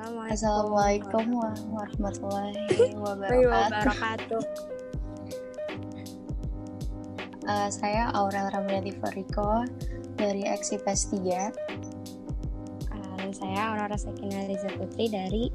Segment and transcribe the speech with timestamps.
[0.00, 2.56] Assalamualaikum warahmatullahi
[2.96, 4.40] wabarakatuh.
[7.44, 9.68] Uh, saya Aurel Ramyati Fariko
[10.16, 11.52] dari Eksipes 3.
[12.88, 15.52] Uh, dan saya Aurora Sekina Riza Putri dari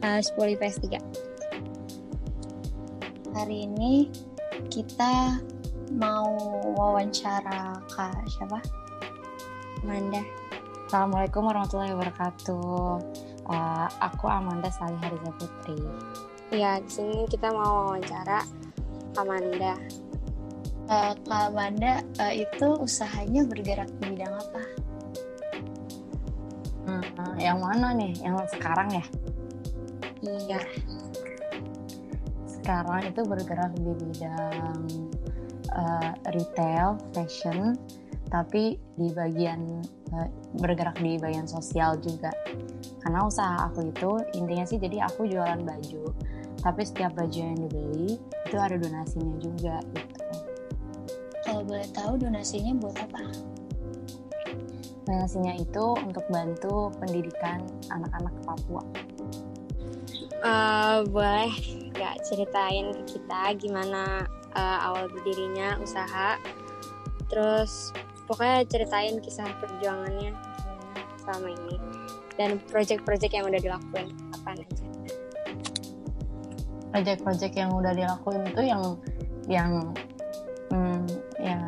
[0.00, 3.36] uh, Spoli PS 3.
[3.36, 4.08] Hari ini
[4.72, 5.44] kita
[5.92, 6.32] mau
[6.72, 8.64] wawancara Kak siapa?
[9.84, 10.24] Amanda.
[10.88, 13.23] Assalamualaikum warahmatullahi wabarakatuh.
[13.44, 15.76] Uh, aku Amanda Salih Hariza Putri.
[16.48, 18.40] Ya, di sini kita mau wawancara
[19.20, 19.76] Amanda.
[20.84, 24.62] Uh, Kak Amanda uh, itu usahanya bergerak di bidang apa?
[26.84, 28.12] Hmm, uh, yang mana nih?
[28.20, 29.04] Yang sekarang ya?
[30.24, 30.60] Iya.
[32.48, 34.78] Sekarang itu bergerak di bidang
[35.72, 37.76] uh, retail, fashion,
[38.34, 39.78] tapi di bagian
[40.10, 40.26] uh,
[40.58, 42.34] bergerak di bagian sosial juga.
[42.98, 46.10] Karena usaha aku itu intinya sih jadi aku jualan baju
[46.64, 50.24] tapi setiap baju yang dibeli itu ada donasinya juga gitu.
[51.44, 53.20] Kalau boleh tahu donasinya buat apa?
[55.04, 57.60] Donasinya itu untuk bantu pendidikan
[57.92, 58.82] anak-anak Papua.
[60.40, 61.52] Uh, boleh
[61.92, 64.24] nggak ceritain ke kita gimana
[64.56, 66.40] uh, awal berdirinya usaha?
[67.28, 67.92] Terus
[68.24, 70.32] pokoknya ceritain kisah perjuangannya
[71.24, 71.76] selama ini
[72.36, 74.66] dan project-project yang udah dilakuin apa aja.
[76.94, 78.82] Project-project yang udah dilakuin itu yang
[79.50, 79.70] yang
[80.70, 81.04] hmm,
[81.38, 81.58] ya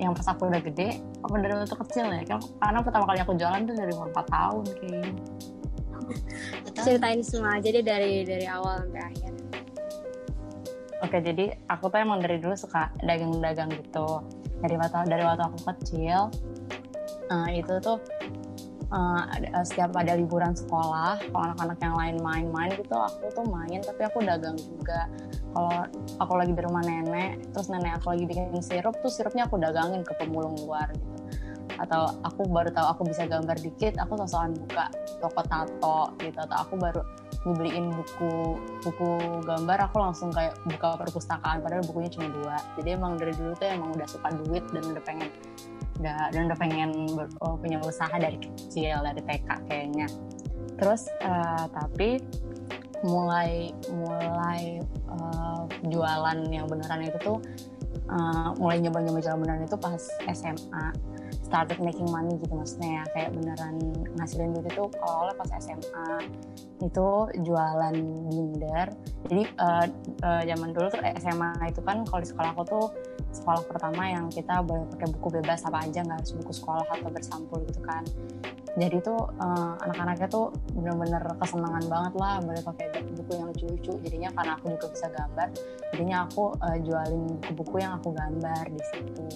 [0.00, 2.22] yang pas aku udah gede apa dari waktu kecil ya?
[2.58, 5.12] Karena pertama kali aku jualan tuh dari umur 4 tahun kayaknya
[6.82, 9.32] ceritain semua aja deh dari dari awal sampai akhir.
[11.02, 14.22] Oke jadi aku tuh emang dari dulu suka dagang-dagang gitu
[14.62, 16.30] dari waktu dari waktu aku kecil
[17.28, 17.98] uh, itu tuh
[18.92, 19.22] uh,
[19.64, 24.22] setiap ada liburan sekolah kalau anak-anak yang lain main-main gitu aku tuh main tapi aku
[24.22, 25.08] dagang juga.
[25.52, 25.84] Kalau
[26.16, 30.00] aku lagi di rumah nenek terus nenek aku lagi bikin sirup tuh sirupnya aku dagangin
[30.00, 31.20] ke pemulung luar gitu.
[31.76, 34.86] Atau aku baru tahu aku bisa gambar dikit aku sosokan buka
[35.20, 37.02] toko tato gitu atau aku baru
[37.42, 39.10] dibeliin buku buku
[39.42, 42.56] gambar aku langsung kayak buka perpustakaan padahal bukunya cuma dua.
[42.78, 45.28] Jadi emang dari dulu tuh emang udah suka duit dan udah pengen
[45.98, 50.06] udah dan udah pengen ber, oh, punya usaha dari kecil dari TK kayaknya.
[50.78, 52.22] Terus uh, tapi
[53.02, 54.78] mulai mulai
[55.10, 57.38] uh, jualan yang beneran itu tuh
[58.06, 60.86] uh, mulai nyoba-nyoba jualan beneran itu pas SMA
[61.52, 63.04] started making money gitu maksudnya ya.
[63.12, 63.76] Kayak beneran
[64.16, 66.08] ngasilin duit itu kalau oleh pas SMA
[66.80, 67.08] itu
[67.44, 67.96] jualan
[68.32, 68.88] binder.
[69.28, 69.86] Jadi uh,
[70.24, 72.86] uh, zaman dulu tuh SMA itu kan kalau di sekolah aku tuh
[73.36, 77.12] sekolah pertama yang kita boleh pakai buku bebas apa aja nggak harus buku sekolah atau
[77.12, 78.00] bersampul gitu kan.
[78.72, 83.92] Jadi tuh uh, anak-anaknya tuh bener-bener kesenangan banget lah boleh pakai buku yang lucu-lucu.
[84.00, 85.48] Jadinya karena aku juga bisa gambar
[85.92, 89.28] jadinya aku uh, jualin buku-buku yang aku gambar di situ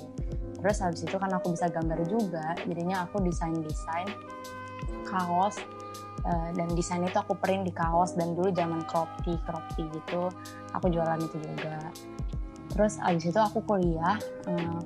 [0.61, 4.09] terus habis itu kan aku bisa gambar juga jadinya aku desain-desain
[5.07, 5.61] kaos
[6.27, 9.39] uh, dan desain itu aku print di kaos dan dulu zaman crop tee
[9.77, 10.29] gitu
[10.75, 11.79] aku jualan itu juga.
[12.77, 14.19] Terus abis itu aku kuliah
[14.51, 14.81] uh,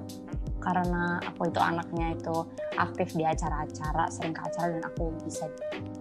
[0.60, 2.36] karena aku itu anaknya itu
[2.76, 5.48] aktif di acara-acara sering ke acara dan aku bisa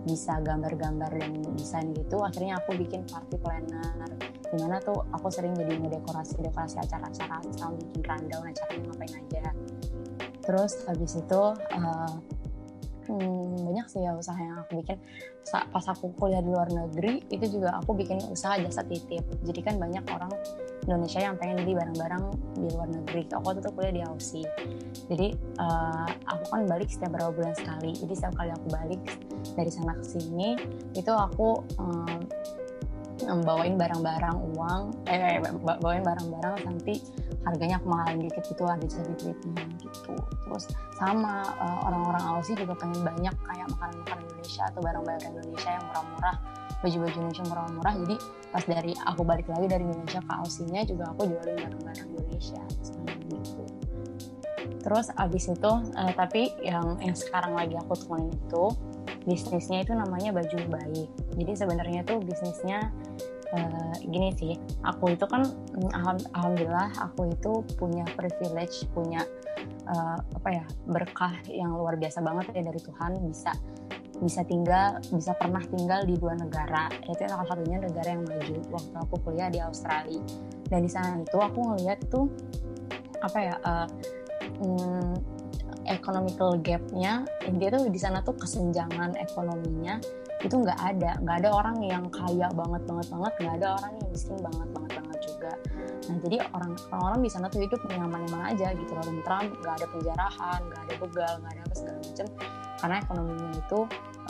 [0.03, 4.11] bisa gambar-gambar dan desain gitu akhirnya aku bikin party planner.
[4.49, 9.51] Di mana tuh aku sering jadi ngedekorasi dekorasi acara-acara selalu bikin rundown acaranya ngapain aja.
[10.43, 12.13] Terus habis itu uh,
[13.09, 15.01] hmm, banyak sih ya usaha yang aku bikin.
[15.49, 19.25] Pas aku kuliah di luar negeri itu juga aku bikin usaha jasa titip.
[19.41, 20.29] Jadi kan banyak orang
[20.85, 23.21] Indonesia yang pengen beli barang-barang di luar negeri.
[23.33, 24.45] Aku tuh kuliah di Aussie.
[25.09, 27.97] Jadi uh, aku kan balik setiap beberapa bulan sekali.
[27.97, 29.01] Jadi setiap kali aku balik
[29.57, 30.53] dari sana ke sini
[30.93, 32.21] itu aku um,
[33.43, 35.51] bawain barang-barang uang eh, eh
[35.83, 37.03] bawain barang-barang nanti
[37.47, 40.13] harganya aku mahalin dikit gitu ada jadi duitnya gitu.
[40.45, 40.65] Terus
[40.99, 46.35] sama uh, orang-orang Aussie juga pengen banyak kayak makanan-makanan Indonesia atau barang-barang Indonesia yang murah-murah
[46.79, 47.93] baju-baju Indonesia murah-murah.
[48.05, 48.15] Jadi
[48.49, 52.61] pas dari aku balik lagi dari Indonesia ke Aussinya juga aku jualin barang-barang Indonesia
[53.29, 53.63] gitu.
[54.79, 58.65] Terus abis itu uh, tapi yang yang sekarang lagi aku temuin itu
[59.27, 62.89] bisnisnya itu namanya baju baik jadi sebenarnya tuh bisnisnya
[63.55, 64.53] uh, gini sih
[64.85, 65.91] aku itu kan mm,
[66.33, 69.25] alhamdulillah aku itu punya privilege punya
[69.89, 73.11] uh, apa ya berkah yang luar biasa banget ya dari Tuhan.
[73.25, 73.51] Bisa
[74.19, 76.91] bisa tinggal bisa pernah tinggal di dua negara.
[77.07, 80.21] Itu salah satunya negara yang maju waktu aku kuliah di Australia.
[80.69, 82.29] Dan di sana itu aku ngeliat tuh
[83.19, 83.87] apa ya uh,
[84.63, 85.13] mm,
[85.89, 87.25] economical gapnya
[87.57, 89.97] dia tuh di sana tuh kesenjangan ekonominya
[90.39, 91.11] itu nggak ada.
[91.19, 93.33] Nggak ada orang yang kaya banget banget banget.
[93.39, 95.51] Nggak ada orang yang miskin banget banget banget juga.
[96.07, 99.03] Nah jadi orang orang di sana tuh hidup nyaman-nyaman aja gitu loh.
[99.03, 102.27] Tentram nggak ada penjarahan nggak ada begal nggak ada apa segala macam
[102.79, 103.79] karena ekonominya itu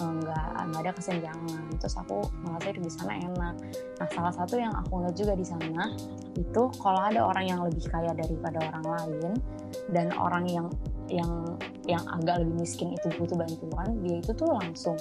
[0.01, 1.63] eh, nggak nggak ada kesenjangan.
[1.77, 3.55] Terus aku merasa hidup di sana enak.
[4.01, 5.93] Nah salah satu yang aku lihat juga di sana
[6.37, 9.31] itu kalau ada orang yang lebih kaya daripada orang lain
[9.93, 10.67] dan orang yang
[11.09, 11.57] yang
[11.89, 14.97] yang agak lebih miskin itu butuh bantuan dia itu tuh langsung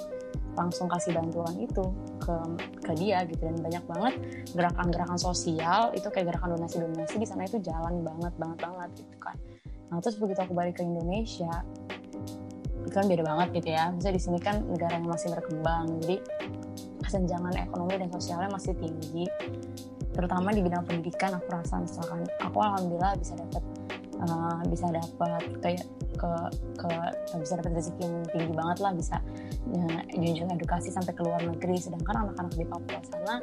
[0.58, 1.84] langsung kasih bantuan itu
[2.19, 2.34] ke
[2.82, 3.46] ke dia gitu.
[3.46, 4.14] Dan banyak banget
[4.52, 9.37] gerakan-gerakan sosial itu kayak gerakan donasi-donasi di sana itu jalan banget banget banget gitu kan.
[9.88, 11.62] Nah terus begitu aku balik ke Indonesia
[12.82, 13.94] itu kan beda banget gitu ya.
[13.94, 16.16] Misalnya di sini kan negara yang masih berkembang jadi
[17.04, 19.25] kesenjangan ekonomi dan sosialnya masih tinggi.
[20.12, 23.62] Terutama di bidang pendidikan aku rasa misalkan aku alhamdulillah bisa dapat
[24.24, 25.86] uh, bisa dapat kayak
[26.18, 26.32] ke
[26.74, 26.90] ke
[27.38, 29.16] bisa dapat rezeki yang tinggi banget lah bisa
[29.70, 31.78] ya, junjung edukasi sampai ke luar negeri.
[31.78, 33.34] Sedangkan anak-anak di Papua sana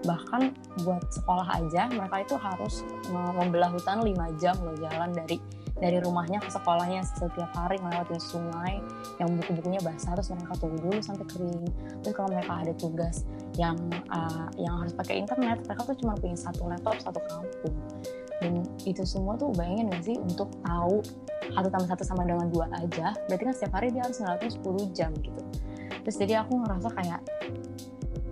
[0.00, 5.36] bahkan buat sekolah aja mereka itu harus membelah hutan 5 jam loh jalan dari
[5.80, 8.84] dari rumahnya ke sekolahnya setiap hari melewati sungai
[9.16, 11.64] yang buku-bukunya basah terus mereka tunggu dulu sampai kering.
[12.04, 13.24] Terus kalau mereka ada tugas
[13.56, 13.76] yang
[14.12, 17.76] uh, yang harus pakai internet mereka tuh cuma punya satu laptop satu kampung
[18.40, 21.04] dan itu semua tuh bayangin gak sih untuk tahu
[21.50, 24.52] satu tambah satu sama dengan dua aja berarti kan setiap hari dia harus ngelakuin
[24.90, 25.42] 10 jam gitu.
[26.00, 27.20] Terus jadi aku ngerasa kayak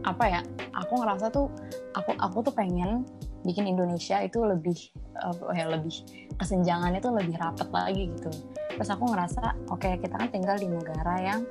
[0.06, 0.40] apa ya
[0.72, 1.52] aku ngerasa tuh
[1.92, 3.04] aku aku tuh pengen
[3.44, 4.78] bikin Indonesia itu lebih
[5.20, 5.92] uh, ya lebih
[6.38, 8.30] kesenjangannya tuh lebih rapat lagi gitu
[8.78, 11.42] terus aku ngerasa oke okay, kita kan tinggal di negara yang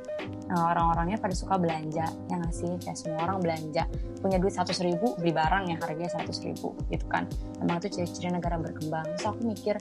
[0.52, 3.84] uh, orang-orangnya pada suka belanja yang ngasih kayak semua orang belanja.
[4.24, 7.28] Punya duit seratus ribu beli barang yang harganya seratus ribu gitu kan.
[7.60, 9.06] Emang itu ciri-ciri negara berkembang.
[9.20, 9.76] Terus aku mikir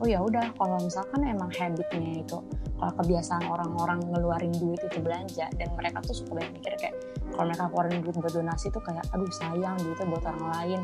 [0.00, 2.38] oh ya udah kalau misalkan emang habitnya itu
[2.80, 6.96] kalau kebiasaan orang-orang ngeluarin duit itu belanja dan mereka tuh suka banyak mikir kayak
[7.36, 10.80] kalau mereka keluarin duit buat donasi tuh kayak aduh sayang duitnya buat orang lain.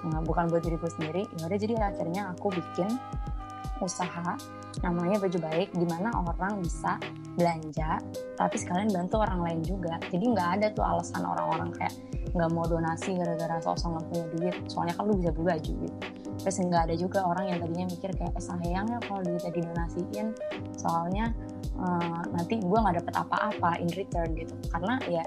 [0.00, 2.88] Nah, bukan buat diriku sendiri ya udah jadi akhirnya aku bikin
[3.82, 4.36] usaha
[4.86, 6.94] namanya baju baik di mana orang bisa
[7.34, 7.98] belanja
[8.38, 9.98] tapi sekalian bantu orang lain juga.
[10.08, 11.94] Jadi nggak ada tuh alasan orang-orang kayak
[12.30, 14.56] nggak mau donasi gara-gara sosok nggak punya duit.
[14.70, 15.98] Soalnya kan lu bisa beli baju gitu.
[16.40, 20.26] Terus nggak ada juga orang yang tadinya mikir kayak eh, sayangnya kalau duitnya didonasiin
[20.78, 21.24] soalnya
[21.76, 24.54] uh, nanti gue nggak dapet apa-apa in return gitu.
[24.70, 25.24] Karena ya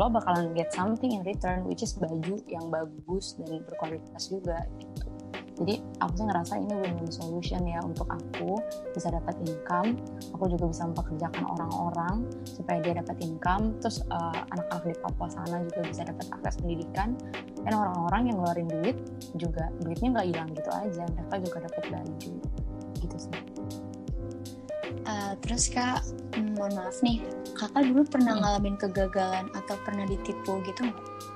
[0.00, 5.11] lo bakalan get something in return which is baju yang bagus dan berkualitas juga gitu
[5.60, 8.56] jadi aku sih ngerasa ini win-win solution ya untuk aku
[8.96, 10.00] bisa dapat income.
[10.32, 13.76] Aku juga bisa mempekerjakan orang-orang supaya dia dapat income.
[13.84, 17.12] Terus uh, anak-anak di Papua sana juga bisa dapat akses pendidikan.
[17.62, 18.96] Dan orang-orang yang ngeluarin duit
[19.36, 21.02] juga duitnya nggak hilang gitu aja.
[21.04, 22.32] Mereka juga dapat baju
[22.96, 23.36] gitu sih.
[25.02, 26.00] Uh, terus kak
[26.56, 27.20] mohon maaf nih.
[27.52, 28.42] Kakak dulu pernah hmm.
[28.42, 31.31] ngalamin kegagalan atau pernah ditipu gitu nggak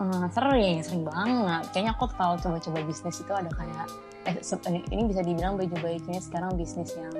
[0.00, 1.62] uh, sering sering banget.
[1.70, 3.86] Kayaknya aku tahu coba-coba bisnis itu ada kayak
[4.24, 4.40] eh
[4.88, 7.12] ini bisa dibilang baju baiknya sekarang bisnis yang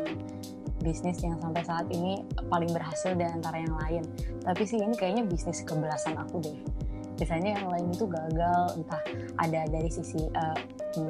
[0.80, 4.02] bisnis yang sampai saat ini paling berhasil dari antara yang lain.
[4.44, 6.58] Tapi sih ini kayaknya bisnis kebelasan aku deh.
[7.14, 9.02] Biasanya yang lain itu gagal entah
[9.38, 10.58] ada dari sisi uh,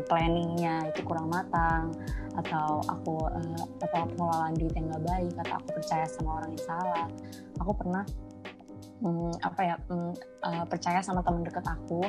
[0.05, 1.96] planningnya itu kurang matang
[2.37, 6.64] atau aku uh, atau pengelolaan duit yang gak baik atau aku percaya sama orang yang
[6.69, 7.06] salah.
[7.64, 8.05] Aku pernah
[9.02, 12.04] hmm, apa ya uh, percaya sama teman dekat aku.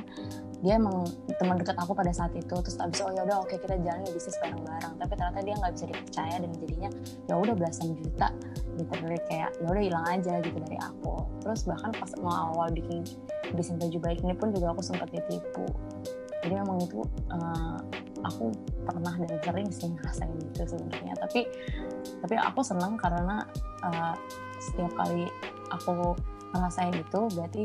[0.62, 1.08] Dia emang
[1.42, 2.54] teman dekat aku pada saat itu.
[2.54, 4.94] Terus abis oh ya udah oke kita jalan bisnis bareng-bareng.
[5.02, 6.90] Tapi ternyata dia nggak bisa dipercaya dan jadinya
[7.26, 8.28] ya udah belasan juta
[8.76, 11.14] literally kayak ya udah hilang aja gitu dari aku.
[11.42, 13.02] Terus bahkan pas mau awal bikin
[13.56, 15.66] bisnis baju baik ini pun juga aku sempat ditipu.
[16.46, 17.02] Jadi memang itu
[17.34, 17.80] uh,
[18.22, 18.54] aku
[18.86, 21.14] pernah dan sering sih ngerasain itu sebenarnya.
[21.18, 21.42] Tapi
[22.22, 23.46] tapi aku senang karena
[23.82, 24.14] uh,
[24.62, 25.26] setiap kali
[25.74, 26.14] aku
[26.60, 27.64] ngerasain itu berarti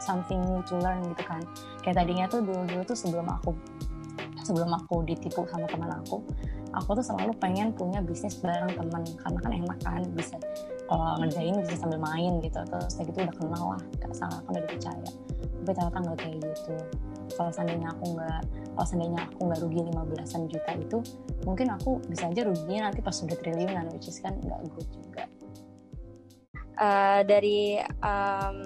[0.00, 1.42] something new to learn gitu kan.
[1.84, 3.56] Kayak tadinya tuh dulu dulu tuh sebelum aku
[4.40, 6.24] sebelum aku ditipu sama teman aku
[6.74, 10.38] aku tuh selalu pengen punya bisnis bareng teman karena kan enak kan bisa
[10.90, 12.58] kalau ngerjain bisa sambil main gitu.
[12.66, 15.10] Terus kayak gitu udah kenal lah gak salah kan udah dipercaya.
[15.38, 16.74] Tapi ternyata nggak kayak gitu.
[17.38, 18.40] Kalau seandainya aku nggak
[18.74, 20.98] kalau seandainya aku nggak rugi 15an juta itu
[21.46, 25.24] mungkin aku bisa aja ruginya nanti pas udah triliunan which is kan nggak good juga
[26.80, 28.56] uh, dari um,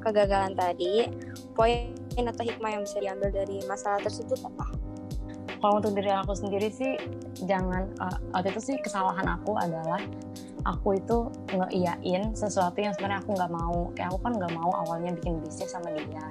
[0.00, 1.10] kegagalan tadi,
[1.52, 4.66] poin atau hikmah yang bisa diambil dari masalah tersebut apa?
[5.60, 6.96] Kalau untuk diri aku sendiri sih,
[7.44, 10.00] jangan uh, waktu itu sih kesalahan aku adalah
[10.64, 13.78] aku itu ngeiyain sesuatu yang sebenarnya aku nggak mau.
[13.92, 16.26] Kayak aku kan nggak mau awalnya bikin bisnis sama dia.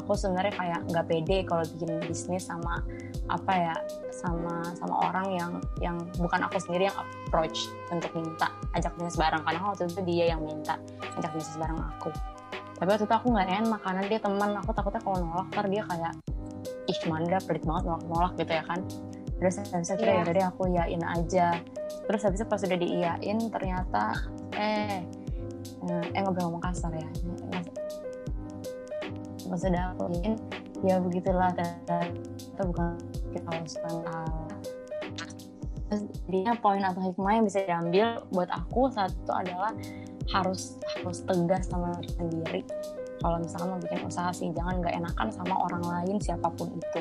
[0.00, 2.80] Aku sebenarnya kayak nggak pede kalau bikin bisnis sama
[3.24, 3.74] apa ya
[4.12, 9.42] sama sama orang yang yang bukan aku sendiri yang approach untuk minta ajak bisnis bareng.
[9.42, 10.76] Karena waktu itu dia yang minta
[11.16, 12.12] ajak bisnis bareng aku.
[12.74, 14.50] Tapi waktu itu aku nggak enak karena dia teman.
[14.60, 16.12] Aku takutnya kalau nolak ntar dia kayak
[16.84, 18.80] ih Manda pelit banget nolak nolak gitu ya kan.
[19.40, 20.12] Terus habis itu Iya.
[20.12, 21.46] ya udah deh aku iyain aja.
[22.04, 24.04] Terus habis itu pas udah diiyain ternyata
[24.54, 25.00] eh
[25.84, 27.08] eh nggak boleh ngomong kasar ya.
[29.48, 30.34] Pas udah aku iyain
[30.84, 32.04] ya begitulah ternyata
[32.60, 32.92] bukan
[33.34, 33.50] kita
[35.90, 39.70] Terus jadinya poin atau hikmah yang bisa diambil buat aku satu adalah
[40.32, 42.60] harus harus tegas sama diri sendiri.
[43.20, 47.00] Kalau misalkan mau bikin usaha sih jangan nggak enakan sama orang lain siapa pun itu.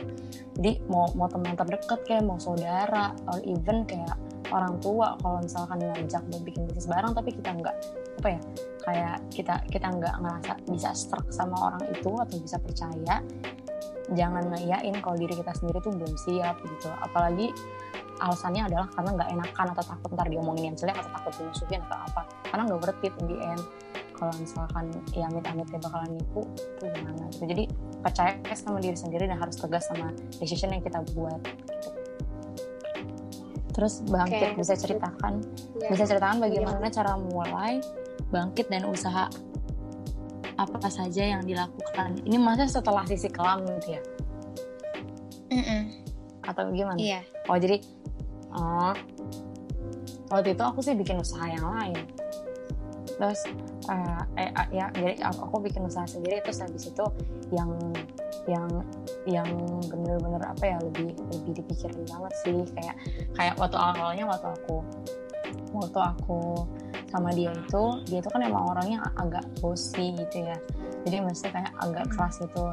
[0.60, 4.16] Jadi mau mau teman terdekat kayak mau saudara or even kayak
[4.52, 7.76] orang tua kalau misalkan ngajak buat bikin bisnis bareng tapi kita nggak
[8.22, 8.42] apa ya
[8.86, 13.16] kayak kita kita nggak ngerasa bisa struck sama orang itu atau bisa percaya
[14.12, 17.56] jangan ngeyain kalau diri kita sendiri tuh belum siap gitu apalagi
[18.20, 21.98] alasannya adalah karena nggak enakan atau takut ntar diomongin yang jelek atau takut dimusuhin atau
[22.04, 23.64] apa karena nggak worth it in the end
[24.14, 26.42] kalau misalkan ya amit-amit dia bakalan nipu
[26.80, 27.64] itu gimana gitu jadi
[28.04, 31.90] percaya sama diri sendiri dan harus tegas sama decision yang kita buat gitu.
[33.74, 34.60] terus bangkit Oke.
[34.62, 35.42] bisa ceritakan
[35.84, 35.90] Ya.
[35.92, 37.84] bisa ceritakan bagaimana cara mulai
[38.32, 39.28] bangkit dan usaha
[40.58, 44.02] apa saja yang dilakukan ini maksudnya setelah sisi kelam gitu ya
[45.54, 45.82] Mm-mm.
[46.46, 47.22] atau gimana Iya.
[47.48, 47.78] Oh jadi
[48.56, 48.94] oh,
[50.34, 51.98] waktu itu aku sih bikin usaha yang lain.
[53.14, 53.46] Terus
[53.86, 57.06] eh, eh, ya jadi aku aku bikin usaha sendiri terus habis itu
[57.54, 57.70] yang
[58.50, 58.68] yang
[59.30, 59.48] yang
[59.88, 62.96] bener-bener apa ya lebih lebih dipikirin banget sih kayak
[63.38, 64.76] kayak waktu awalnya waktu aku
[65.72, 66.42] waktu aku
[67.14, 70.58] sama dia itu dia itu kan emang orangnya agak bossy gitu ya.
[71.06, 72.64] Jadi mesti kayak agak keras itu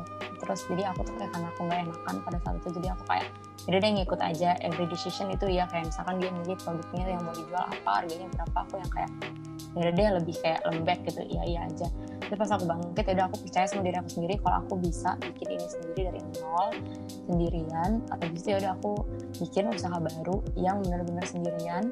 [0.41, 3.27] terus jadi aku tuh kayak karena aku nggak enakan pada saat itu jadi aku kayak
[3.69, 5.69] jadi dia ngikut aja every decision itu ya.
[5.69, 9.11] Kayak misalkan dia milih produknya yang mau dijual apa harganya berapa aku yang kayak
[9.77, 11.21] ya dia lebih kayak lembek gitu.
[11.29, 11.89] Iya iya aja.
[12.25, 15.11] Terus pas aku bangkit ya udah aku percaya sama diri aku sendiri kalau aku bisa
[15.21, 16.69] bikin ini sendiri dari nol
[17.29, 18.93] sendirian atau bisa ya udah aku
[19.43, 21.91] bikin usaha baru yang benar-benar sendirian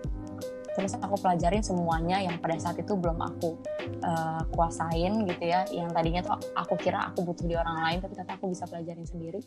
[0.79, 3.59] terus aku pelajarin semuanya yang pada saat itu belum aku
[4.07, 8.15] uh, kuasain gitu ya yang tadinya tuh aku kira aku butuh di orang lain tapi
[8.15, 9.43] ternyata aku bisa pelajarin sendiri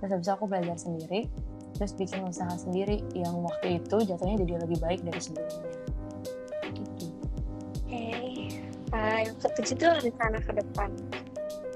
[0.00, 1.28] terus habis aku belajar sendiri
[1.76, 5.68] terus bikin usaha sendiri yang waktu itu jatuhnya jadi lebih baik dari sebelumnya
[6.72, 7.04] gitu
[7.84, 8.10] Oke.
[8.90, 10.90] Ah, yang ketujuh tuh rencana ke depan.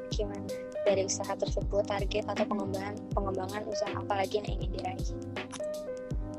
[0.09, 0.50] Gimana?
[0.83, 5.11] Dari usaha tersebut, target atau pengembangan pengembangan usaha apa lagi yang ingin diraih?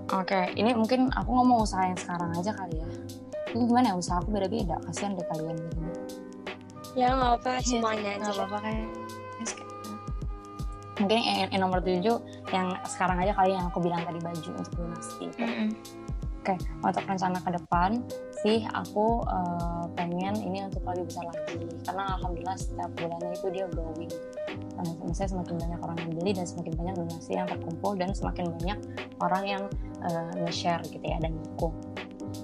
[0.09, 2.87] Oke, ini mungkin aku ngomong usaha yang sekarang aja kali ya.
[3.53, 5.77] Ini gimana ya, usaha aku beda-beda, kasihan deh kalian gitu.
[6.97, 8.37] Ya nggak apa-apa, Iya, semuanya nggak aja.
[8.41, 8.75] apa-apa kan
[10.99, 12.17] Mungkin yang, yang nomor tujuh,
[12.51, 15.31] yang sekarang aja kali yang aku bilang tadi baju untuk lunasi.
[15.39, 15.69] Mm-mm.
[16.43, 17.89] Oke, untuk rencana ke depan
[18.39, 21.59] sih aku eh, pengen ini untuk lebih besar lagi.
[21.83, 24.11] Karena alhamdulillah setiap bulannya itu dia growing.
[24.79, 28.79] Maksudnya semakin banyak orang yang beli dan semakin banyak donasi yang terkumpul dan semakin banyak
[29.19, 29.63] orang yang
[30.05, 31.75] eh, nge-share gitu ya dan dukung.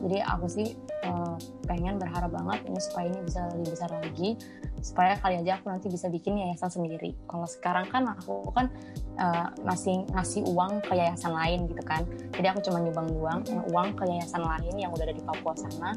[0.03, 0.67] Jadi aku sih
[1.05, 1.35] eh,
[1.69, 4.35] pengen berharap banget ini supaya ini bisa lebih besar lagi
[4.81, 7.15] supaya kali aja aku nanti bisa bikin yayasan sendiri.
[7.25, 8.69] Kalau sekarang kan aku kan
[9.15, 12.03] eh, masih ngasih uang ke yayasan lain gitu kan.
[12.35, 15.53] Jadi aku cuma nyumbang uang, eh, uang ke yayasan lain yang udah ada di Papua
[15.55, 15.95] sana.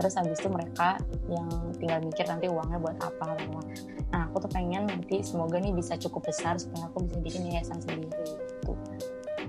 [0.00, 0.96] Terus habis itu mereka
[1.28, 3.36] yang tinggal mikir nanti uangnya buat apa.
[4.10, 7.78] Nah aku tuh pengen nanti semoga nih bisa cukup besar supaya aku bisa bikin yayasan
[7.84, 8.72] sendiri gitu.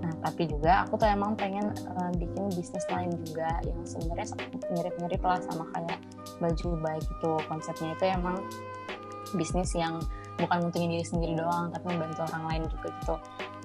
[0.02, 4.28] Nah tapi juga aku tuh emang pengen eh, bikin bisnis lain juga yang sebenarnya
[4.74, 6.00] mirip-mirip lah sama kayak
[6.42, 8.38] baju baik itu konsepnya itu emang
[9.36, 10.00] bisnis yang
[10.40, 13.16] bukan untungin diri sendiri doang tapi membantu orang lain juga gitu.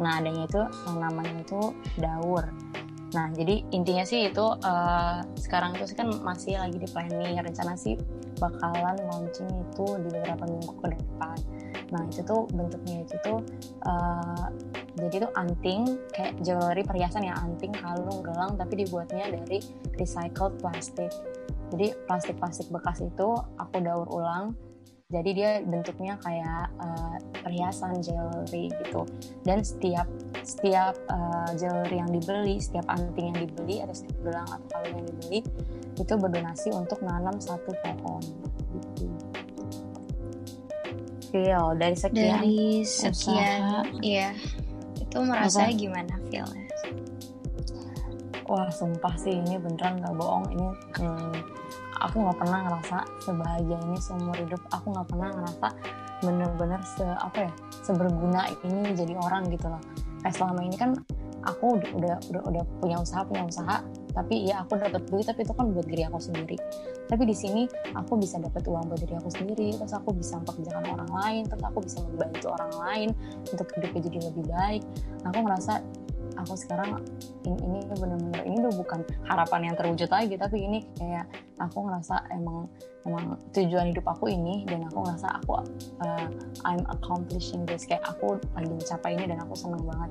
[0.02, 1.61] Nah adanya itu yang namanya itu
[1.96, 2.44] daur.
[3.14, 7.38] Nah jadi intinya sih itu eh, sekarang itu sih kan masih lagi di planning.
[7.40, 7.96] Rencana sih
[8.37, 11.38] bakalan launching itu di beberapa minggu ke depan.
[11.94, 13.38] Nah itu tuh bentuknya itu tuh
[13.87, 14.46] eh,
[14.96, 19.64] jadi tuh anting kayak jewelry perhiasan ya anting kalung gelang tapi dibuatnya dari
[19.96, 21.12] recycled plastik.
[21.66, 24.54] Jadi plastik-plastik bekas itu aku daur ulang
[25.06, 27.14] jadi dia bentuknya kayak uh,
[27.46, 29.06] perhiasan jewelry gitu.
[29.46, 30.10] Dan setiap
[30.42, 35.06] setiap uh, jewelry yang dibeli setiap anting yang dibeli atau setiap gelang atau kalung yang
[35.14, 35.40] dibeli
[35.96, 38.22] itu berdonasi untuk nanam satu pohon.
[38.98, 39.06] Gitu
[41.30, 43.14] Feel dari sekian dari usaha.
[43.14, 43.62] sekian
[44.02, 44.34] iya.
[44.98, 46.66] Itu merasa gimana feelnya?
[48.46, 50.50] Wah sumpah sih ini beneran nggak bohong.
[50.50, 50.66] Ini
[50.98, 51.55] hmm,
[52.00, 54.60] aku nggak pernah ngerasa sebahagia ini seumur hidup.
[54.72, 55.68] Aku nggak pernah ngerasa
[56.24, 57.52] bener-bener se apa ya
[57.84, 59.82] seberguna ini jadi orang gitu loh.
[60.24, 60.90] Kayak selama ini kan
[61.46, 63.78] aku udah udah udah, udah punya usaha punya usaha
[64.16, 66.56] tapi ya aku dapat duit tapi itu kan buat diri aku sendiri.
[67.06, 70.84] Tapi di sini aku bisa dapat uang buat diri aku sendiri terus aku bisa mempekerjakan
[70.96, 73.08] orang lain terus aku bisa membantu orang lain
[73.52, 74.82] untuk hidupnya jadi lebih baik.
[75.28, 75.72] Aku ngerasa
[76.36, 77.00] aku sekarang
[77.48, 81.26] ini, ini bener-bener ini udah bukan harapan yang terwujud lagi tapi ini kayak
[81.56, 82.68] aku ngerasa emang
[83.06, 85.62] emang tujuan hidup aku ini dan aku ngerasa aku
[86.02, 86.26] uh,
[86.66, 87.86] I'm accomplishing this.
[87.86, 90.10] Kayak aku lagi mencapai ini dan aku seneng banget.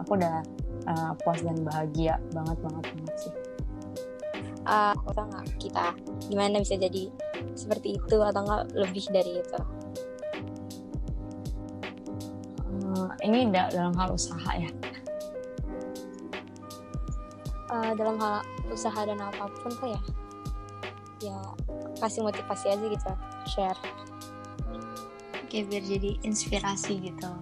[0.00, 0.40] Aku udah
[0.88, 3.34] uh, puas dan bahagia banget banget banget sih.
[4.62, 5.90] Uh, atau nggak kita
[6.30, 7.10] gimana bisa jadi
[7.58, 9.60] seperti itu atau nggak lebih dari itu?
[12.72, 14.70] Uh, ini dalam hal usaha ya
[17.72, 20.00] uh, dalam hal usaha dan apa pun kok ya.
[21.22, 21.38] Ya
[21.98, 23.12] kasih motivasi aja gitu
[23.48, 23.80] share.
[25.40, 27.32] Oke biar jadi inspirasi gitu.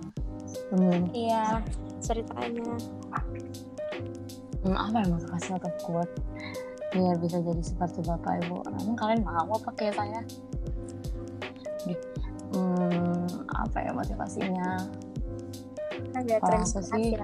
[0.70, 1.10] Hmm.
[1.10, 1.58] iya
[1.98, 2.78] ceritanya.
[4.60, 6.14] Hmm, apa yang motivasi atau quote
[6.90, 8.62] biar bisa jadi seperti bapak ibu?
[8.66, 10.20] Namun kalian mau apa kayak saya?
[12.50, 14.90] Hmm, apa ya motivasinya?
[16.10, 17.14] Agak terinspirasi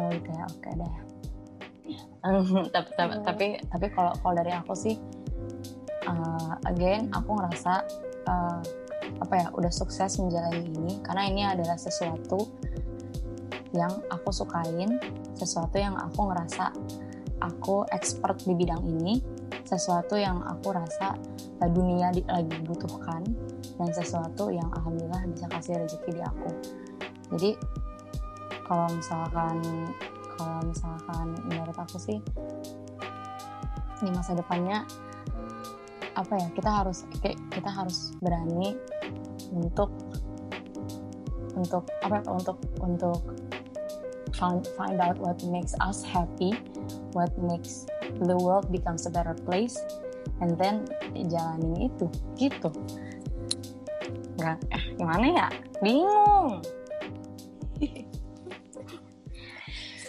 [0.00, 0.94] oh gitu ya oke deh
[2.74, 5.00] tapi tapi tapi tapi kalau kalau dari aku sih
[6.04, 7.84] uh, again aku ngerasa
[8.28, 8.60] uh,
[9.20, 12.48] apa ya udah sukses menjalani ini karena ini adalah sesuatu
[13.72, 15.00] yang aku sukain
[15.34, 16.74] sesuatu yang aku ngerasa
[17.40, 19.24] aku expert di bidang ini
[19.64, 21.16] sesuatu yang aku rasa
[21.62, 23.22] uh, dunia di, lagi butuhkan
[23.80, 26.50] dan sesuatu yang alhamdulillah bisa kasih rezeki di aku.
[27.32, 27.50] Jadi
[28.66, 29.56] kalau misalkan
[30.40, 32.18] kalau misalkan menurut aku sih
[34.00, 34.88] di masa depannya
[36.16, 37.04] apa ya kita harus
[37.52, 38.72] kita harus berani
[39.52, 39.92] untuk
[41.52, 43.20] untuk apa untuk untuk
[44.32, 46.56] find find out what makes us happy
[47.12, 47.84] what makes
[48.24, 49.76] the world becomes a better place
[50.40, 50.88] and then
[51.28, 52.06] jalanin itu
[52.36, 52.72] gitu.
[54.40, 55.46] Nggak eh gimana ya?
[55.84, 56.64] Bingung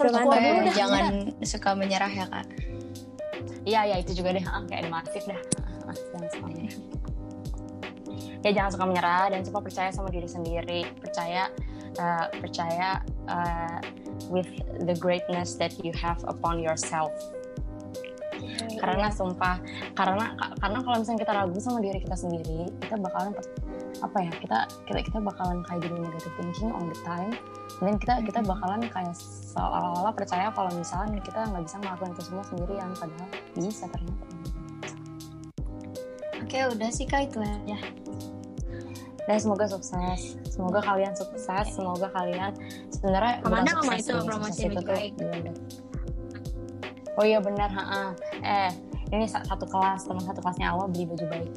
[0.09, 1.45] Aku udah, jangan udah.
[1.45, 2.47] suka menyerah ya kak.
[3.61, 5.39] Iya ya itu juga deh, ah, kayak masif dah.
[5.93, 6.77] Jangan suka menyerah.
[8.41, 11.53] Ya jangan suka menyerah dan coba percaya sama diri sendiri, percaya
[12.01, 13.79] uh, percaya uh,
[14.33, 14.49] with
[14.81, 17.13] the greatness that you have upon yourself.
[18.81, 19.61] Karena sumpah,
[19.93, 23.37] karena karena kalau misalnya kita ragu sama diri kita sendiri, kita bakalan
[24.01, 24.57] apa ya kita
[24.89, 27.33] kita kita bakalan kayak jadi negative thinking all the time
[27.81, 32.43] dan kita kita bakalan kayak seolah-olah percaya kalau misalnya kita nggak bisa melakukan itu semua
[32.45, 34.25] sendirian padahal bisa ternyata
[36.45, 37.81] oke udah sih kak itu ya
[39.29, 40.35] dan semoga sukses.
[40.49, 42.51] Semoga kalian sukses semoga kalian
[42.89, 45.13] sebenarnya Amanda ngomong itu promosi lebih baik.
[47.15, 48.71] Oh iya benar ha eh
[49.13, 51.51] ini satu kelas teman satu kelasnya awal beli baju baik.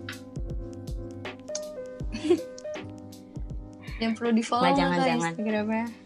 [3.99, 5.31] Yang perlu di follow nah, jangan jangan.
[5.33, 6.04] Instagramnya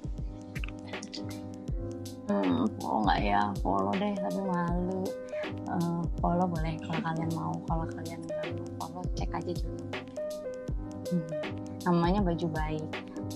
[2.29, 5.03] hmm, follow nggak ya follow deh tapi malu.
[5.69, 9.81] Uh, follow boleh kalau kalian mau kalau kalian nggak mau follow cek aja dulu
[11.12, 11.29] hmm.
[11.88, 12.85] namanya baju baik.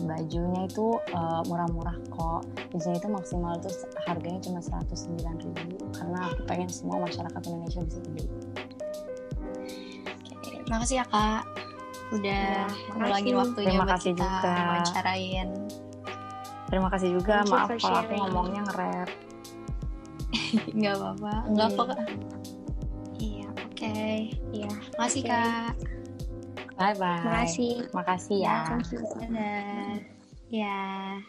[0.02, 2.42] Bajunya itu uh, murah-murah kok.
[2.72, 3.70] Biasanya itu maksimal itu
[4.08, 5.76] harganya cuma 109 ribu.
[5.92, 8.24] Karena aku pengen semua masyarakat Indonesia bisa beli.
[10.32, 11.44] Oke, makasih ya kak.
[12.12, 14.52] Udah ya, ngulangin waktunya Terima kasih kita juga.
[14.52, 15.48] wawancarain.
[16.72, 17.44] Terima kasih juga.
[17.44, 19.08] Thank Maaf kalau aku ngomongnya ngerap.
[20.80, 21.34] Nggak apa-apa.
[21.52, 21.98] Nggak apa kak.
[23.20, 23.96] Iya, oke.
[24.56, 24.72] Iya.
[24.96, 25.36] Makasih okay.
[25.36, 25.72] kak.
[26.80, 27.20] Bye bye.
[27.28, 27.74] Makasih.
[27.92, 28.60] Makasih ya.
[30.48, 31.20] Ya.